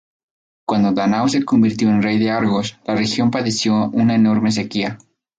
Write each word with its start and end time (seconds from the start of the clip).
Cuando 0.67 0.93
Dánao 0.93 1.29
se 1.29 1.45
convirtió 1.45 1.87
en 1.89 2.01
rey 2.01 2.17
de 2.17 2.31
Argos, 2.31 2.75
la 2.87 2.95
región 2.95 3.29
padeció 3.29 3.91
una 3.91 4.15
enorme 4.15 4.51
sequía. 4.51 4.97